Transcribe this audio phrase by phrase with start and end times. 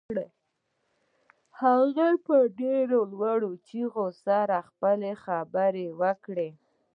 [1.61, 6.49] هغې په ډېرو لوړو چيغو سره خپله خبره وکړه.